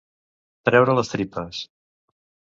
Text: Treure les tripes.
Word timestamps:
Treure 0.69 0.95
les 1.01 1.13
tripes. 1.17 1.61